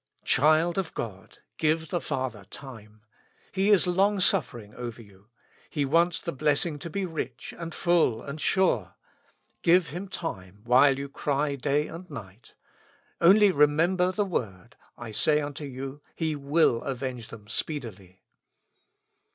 Child 0.25 0.79
of 0.79 0.95
God! 0.95 1.43
give 1.57 1.89
the 1.89 2.01
Father 2.01 2.45
time. 2.45 3.03
He 3.51 3.69
is 3.69 3.85
long 3.85 4.19
suffering 4.19 4.73
over 4.73 4.99
you. 4.99 5.27
He 5.69 5.85
wants 5.85 6.19
the 6.19 6.31
blessing 6.31 6.79
to 6.79 6.89
be 6.89 7.05
rich, 7.05 7.53
and 7.55 7.71
full, 7.71 8.19
and 8.23 8.41
sure; 8.41 8.95
give 9.61 9.89
Him 9.89 10.07
time, 10.07 10.61
while 10.63 10.97
you 10.97 11.07
cry 11.07 11.53
day 11.53 11.85
and 11.85 12.09
night. 12.09 12.55
Only 13.21 13.51
remember 13.51 14.11
the 14.11 14.25
word: 14.25 14.75
"I 14.97 15.11
say 15.11 15.39
unto 15.39 15.65
you, 15.65 16.01
He 16.15 16.35
will 16.35 16.81
avenge 16.81 17.27
them 17.27 17.47
speedily." 17.47 18.23